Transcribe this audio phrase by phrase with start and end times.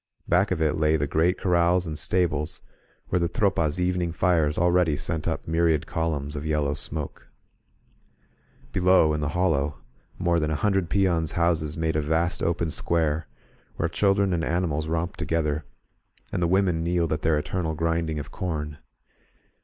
[0.27, 2.63] Back of it lay the great corrals and stables,
[3.09, 7.27] where the Tropa's even ing fires already sent up myriad columns of yellow smoke.
[8.71, 9.77] Below, in the hollow,
[10.17, 13.27] more than a hundred peons' houses made a vast open square,
[13.75, 15.65] where chil SO THE GENERAL GOES TO WAR dren and animals romped together,
[16.31, 18.79] and the women kneeled at their eternal grinding of corn.